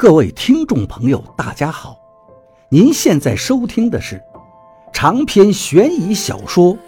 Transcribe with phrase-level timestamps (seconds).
[0.00, 1.94] 各位听众朋友，大家好！
[2.70, 4.18] 您现在收听的是
[4.94, 6.72] 长篇悬疑小说《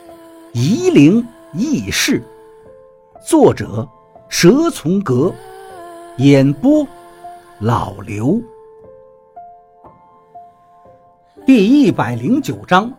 [0.55, 1.23] 夷陵
[1.53, 2.25] 轶事》，
[3.29, 3.87] 作者
[4.31, 5.31] 蛇从阁，
[6.17, 6.89] 演播
[7.61, 8.41] 老刘。
[11.45, 12.91] 第一百零九章。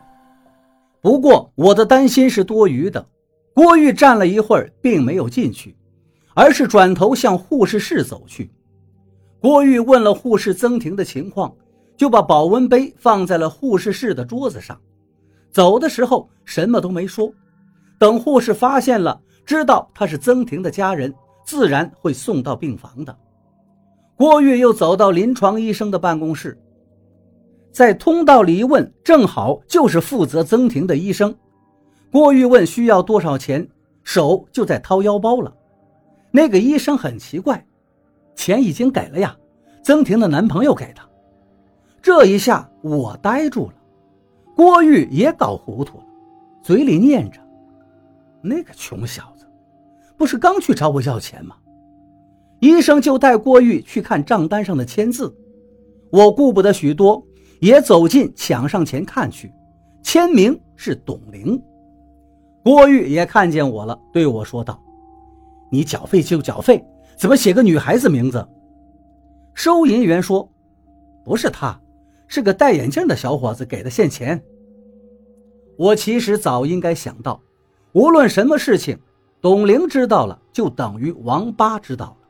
[1.02, 3.04] 不过我的担心是多余的。
[3.56, 5.76] 郭玉站了一会儿，并没有进去，
[6.36, 8.52] 而是转头向护士室走去。
[9.44, 11.54] 郭玉问了护士曾婷的情况，
[11.98, 14.80] 就把保温杯放在了护士室的桌子上。
[15.52, 17.30] 走的时候什么都没说。
[18.00, 21.14] 等护士发现了，知道他是曾婷的家人，
[21.46, 23.14] 自然会送到病房的。
[24.16, 26.58] 郭玉又走到临床医生的办公室，
[27.70, 31.36] 在通道里一问，正好就是负责曾婷的医生。
[32.14, 33.68] 郭玉问需要多少钱，
[34.06, 35.54] 手就在掏腰包了。
[36.32, 37.68] 那个医生很奇怪。
[38.36, 39.36] 钱已经给了呀，
[39.84, 41.02] 曾婷的男朋友给的。
[42.02, 43.74] 这一下我呆住了，
[44.56, 46.04] 郭玉也搞糊涂了，
[46.62, 47.40] 嘴里念着
[48.44, 49.46] ：“那个穷小子，
[50.18, 51.56] 不是刚去找我要钱吗？”
[52.60, 55.34] 医生就带郭玉去看账单上的签字。
[56.12, 57.26] 我顾不得许多，
[57.60, 59.52] 也走近抢上前看去，
[60.02, 61.62] 签名是董玲。
[62.64, 64.82] 郭玉也看见我了，对我说道
[65.72, 66.86] ：“你缴费就缴费。”
[67.18, 68.46] 怎么写个女孩子名字？
[69.54, 70.50] 收银员说
[71.24, 71.80] ：“不是他，
[72.28, 74.44] 是个戴眼镜的小伙子给的现钱。”
[75.78, 77.42] 我其实早应该想到，
[77.94, 78.98] 无论什么事情，
[79.42, 82.28] 董玲知道了就等于王八知道了。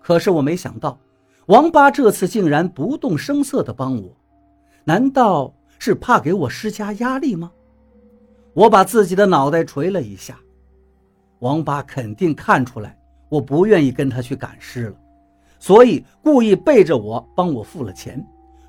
[0.00, 0.98] 可是我没想到，
[1.46, 4.16] 王八这次竟然不动声色地帮我，
[4.84, 7.52] 难道是怕给我施加压力吗？
[8.54, 10.38] 我把自己的脑袋捶了一下，
[11.40, 12.98] 王八肯定看出来。
[13.32, 14.94] 我不愿意跟他去赶尸了，
[15.58, 18.22] 所以故意背着我帮我付了钱，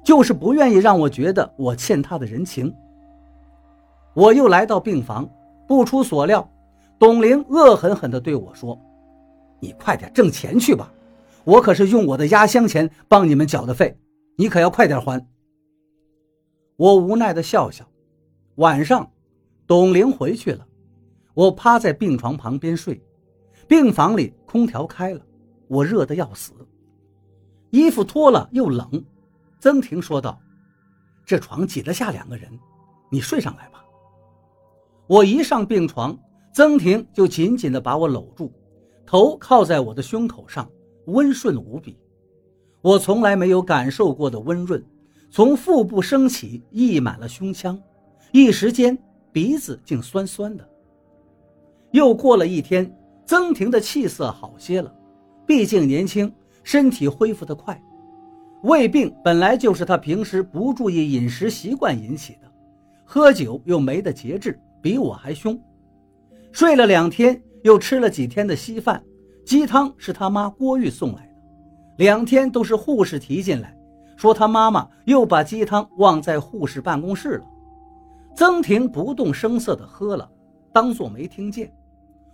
[0.06, 2.74] 就是不愿意让我觉得我欠他的人情。
[4.14, 5.30] 我又来到病房，
[5.68, 6.50] 不出所料，
[6.98, 8.80] 董玲恶狠狠地对我说
[9.60, 10.90] ：“你快点挣钱去吧，
[11.44, 13.98] 我可是用我的压箱钱帮你们缴的费，
[14.38, 15.22] 你可要快点还。”
[16.78, 17.86] 我无奈地笑笑。
[18.56, 19.12] 晚上，
[19.68, 20.66] 董玲回去了，
[21.34, 23.02] 我趴在病床旁边睡。
[23.68, 25.22] 病房里空调开了，
[25.68, 26.52] 我热得要死，
[27.72, 29.04] 衣服脱了又冷。
[29.60, 30.40] 曾婷说道
[31.26, 32.52] ：“这床挤得下两个人，
[33.10, 33.84] 你睡上来吧。”
[35.08, 36.18] 我一上病床，
[36.54, 38.52] 曾婷就紧紧地把我搂住，
[39.06, 40.70] 头靠在我的胸口上，
[41.06, 41.98] 温顺无比。
[42.82, 44.84] 我从来没有感受过的温润，
[45.32, 47.82] 从腹部升起，溢满了胸腔，
[48.34, 48.98] 一时间
[49.32, 50.70] 鼻子竟酸酸的。
[51.92, 52.94] 又过了一天。
[53.26, 54.94] 曾婷的气色好些了，
[55.46, 56.32] 毕竟年轻，
[56.64, 57.82] 身体恢复得快。
[58.64, 62.52] 胃病本来就是她平时不注意饮食习惯引起的，
[63.04, 65.60] 喝酒又没得节制，比我还凶。
[66.52, 69.04] 睡了两天，又吃了几天的稀饭，
[69.46, 71.34] 鸡汤是他妈郭玉送来的，
[71.98, 73.76] 两天都是护士提进来，
[74.16, 77.46] 说他妈妈又把鸡汤忘在护士办公室了。
[78.36, 80.30] 曾婷不动声色地喝了，
[80.72, 81.72] 当作没听见。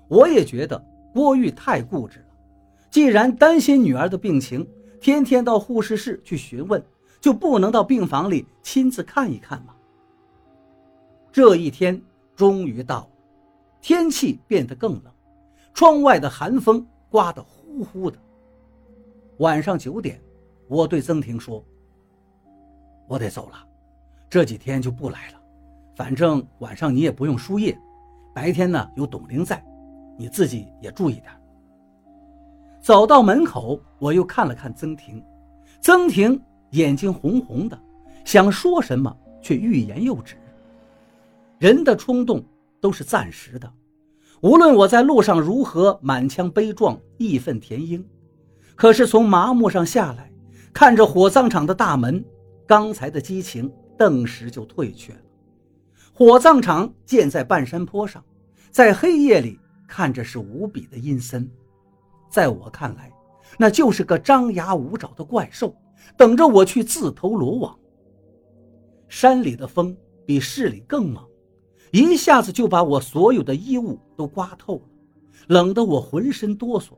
[0.09, 0.83] 我也觉得
[1.13, 2.25] 郭玉太固执了。
[2.91, 4.67] 既然担心女儿的病情，
[4.99, 6.83] 天天到护士室去询问，
[7.21, 9.75] 就不能到病房里亲自看一看吗？
[11.31, 12.01] 这一天
[12.35, 13.09] 终于到了，
[13.79, 15.13] 天气变得更冷，
[15.73, 18.17] 窗外的寒风刮得呼呼的。
[19.37, 20.19] 晚上九点，
[20.67, 21.63] 我对曾婷说
[23.07, 23.63] ：“我得走了，
[24.27, 25.39] 这几天就不来了。
[25.95, 27.77] 反正晚上你也不用输液，
[28.33, 29.63] 白天呢有董玲在。”
[30.19, 31.31] 你自己也注意点。
[32.81, 35.23] 走到门口，我又看了看曾婷，
[35.79, 36.37] 曾婷
[36.71, 37.79] 眼睛红红的，
[38.25, 40.35] 想说什么却欲言又止。
[41.57, 42.43] 人的冲动
[42.81, 43.71] 都是暂时的，
[44.41, 48.05] 无论我在路上如何满腔悲壮、义愤填膺，
[48.75, 50.29] 可是从麻木上下来，
[50.73, 52.21] 看着火葬场的大门，
[52.67, 55.19] 刚才的激情顿时就退却了。
[56.13, 58.21] 火葬场建在半山坡上，
[58.69, 59.57] 在黑夜里。
[59.89, 61.49] 看着是无比的阴森，
[62.29, 63.11] 在我看来，
[63.57, 65.75] 那就是个张牙舞爪的怪兽，
[66.15, 67.75] 等着我去自投罗网。
[69.07, 69.97] 山里的风
[70.27, 71.25] 比市里更猛，
[71.91, 74.81] 一下子就把我所有的衣物都刮透了，
[75.47, 76.91] 冷得我浑身哆嗦。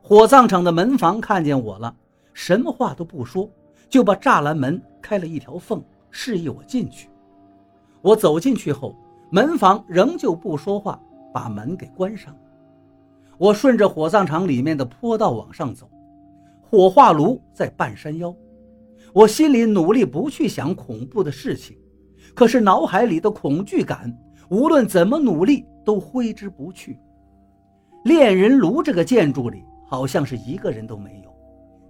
[0.00, 1.94] 火葬场的门房看见我了，
[2.32, 3.50] 什么话都不说，
[3.88, 7.10] 就把栅栏门开了一条缝，示意我进去。
[8.00, 8.94] 我走进去后，
[9.30, 10.98] 门房仍旧不说话。
[11.32, 12.36] 把门给关上。
[13.38, 15.90] 我顺着火葬场里面的坡道往上走，
[16.60, 18.34] 火化炉在半山腰。
[19.12, 21.76] 我心里努力不去想恐怖的事情，
[22.34, 24.16] 可是脑海里的恐惧感
[24.50, 26.98] 无论怎么努力都挥之不去。
[28.04, 31.34] 炼人炉这个建筑里好像是一个人都没有，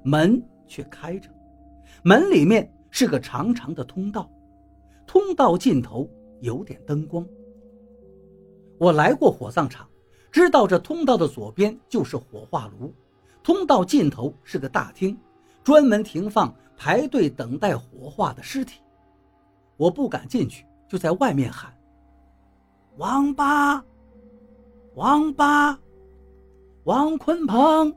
[0.02, 1.28] 门却开着，
[2.02, 4.30] 门里面是个长长的通道，
[5.06, 6.08] 通道尽头
[6.40, 7.26] 有点灯光。
[8.80, 9.86] 我来过火葬场，
[10.32, 12.94] 知道这通道的左边就是火化炉，
[13.42, 15.14] 通道尽头是个大厅，
[15.62, 18.80] 专门停放排队等待火化的尸体。
[19.76, 21.70] 我不敢进去，就在外面喊
[22.96, 23.84] ：“王八，
[24.94, 25.78] 王八，
[26.84, 27.94] 王坤鹏。”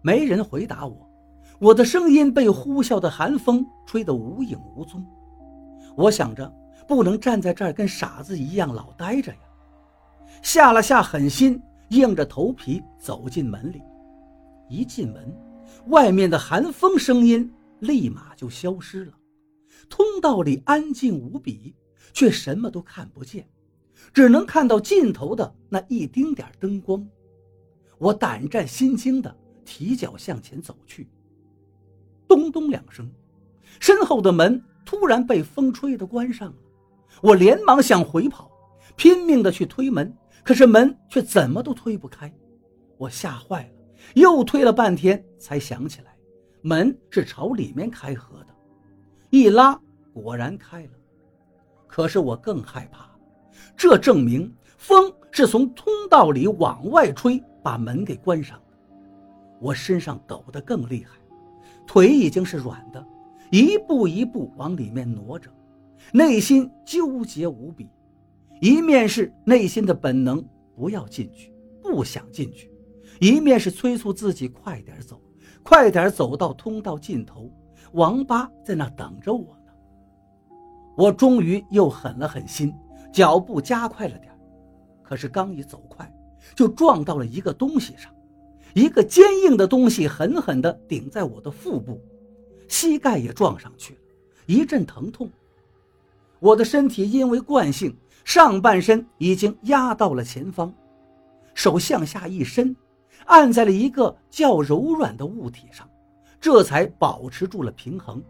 [0.00, 1.06] 没人回答我，
[1.60, 5.04] 我的声音被呼啸的寒风吹得无影无踪。
[5.98, 6.50] 我想着。
[6.88, 9.38] 不能站在这儿跟傻子一样老待着呀！
[10.42, 13.82] 下了下狠心，硬着头皮走进门里。
[14.70, 15.30] 一进门，
[15.88, 19.12] 外面的寒风声音立马就消失了。
[19.90, 21.74] 通道里安静无比，
[22.14, 23.46] 却什么都看不见，
[24.14, 27.06] 只能看到尽头的那一丁点灯光。
[27.98, 31.10] 我胆战心惊的提脚向前走去。
[32.26, 33.10] 咚咚两声，
[33.78, 36.56] 身后的门突然被风吹得关上了。
[37.22, 38.50] 我连忙想回跑，
[38.96, 42.32] 拼命的去推门，可是门却怎么都推不开。
[42.96, 43.68] 我吓坏了，
[44.14, 46.16] 又推了半天才想起来，
[46.62, 48.46] 门是朝里面开合的。
[49.30, 49.78] 一拉，
[50.12, 50.90] 果然开了。
[51.86, 53.10] 可是我更害怕，
[53.76, 58.76] 这证明风是从通道里往外吹，把门给关上的。
[59.60, 61.18] 我身上抖得更厉害，
[61.86, 63.04] 腿已经是软的，
[63.50, 65.50] 一步一步往里面挪着。
[66.12, 67.88] 内心纠结无比，
[68.60, 71.52] 一面是内心的本能不要进去，
[71.82, 72.68] 不想进去；
[73.20, 75.20] 一面是催促自己快点走，
[75.62, 77.50] 快点走到通道尽头，
[77.92, 79.72] 王八在那等着我呢。
[80.96, 82.74] 我终于又狠了狠心，
[83.12, 84.32] 脚步加快了点，
[85.02, 86.12] 可是刚一走快，
[86.56, 88.12] 就撞到了一个东西上，
[88.74, 92.00] 一个坚硬的东西狠狠地顶在我的腹部，
[92.66, 94.00] 膝盖也撞上去了，
[94.46, 95.30] 一阵疼痛。
[96.40, 100.72] 我的身体因为惯性，上半身已经压到了前方，
[101.54, 102.74] 手向下一伸，
[103.26, 105.88] 按在了一个较柔软的物体上，
[106.40, 108.22] 这才保持住了平衡。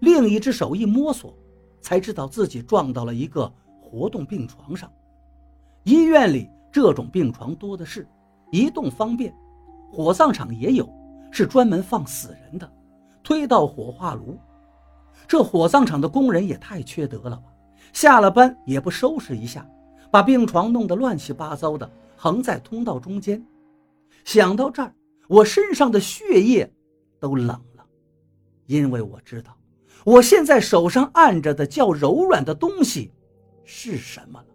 [0.00, 1.36] 另一只手一摸索，
[1.80, 4.90] 才知道自己撞到了一个活动病床上。
[5.84, 8.06] 医院里这种病床多的是，
[8.50, 9.32] 移动方便；
[9.90, 10.88] 火葬场也有，
[11.30, 12.72] 是专门放死人的，
[13.22, 14.38] 推到火化炉。
[15.26, 17.44] 这火葬场的工人也太缺德了吧！
[17.92, 19.68] 下了班也不收拾一下，
[20.10, 23.44] 把病床弄得乱七八糟的，横在通道中间。
[24.24, 24.94] 想到这儿，
[25.26, 26.70] 我身上的血液
[27.18, 27.84] 都冷了，
[28.66, 29.56] 因为我知道
[30.04, 33.10] 我现在手上按着的较柔软的东西
[33.64, 34.46] 是什么了。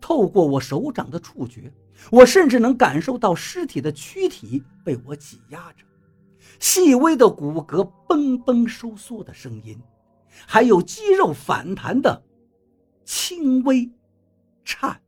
[0.00, 1.72] 透过我手掌的触觉，
[2.10, 5.84] 我甚至能感受到尸体的躯体被我挤压着。
[6.60, 9.80] 细微的骨骼嘣嘣收缩的声音，
[10.46, 12.22] 还有肌肉反弹的
[13.04, 13.90] 轻微
[14.64, 15.02] 颤。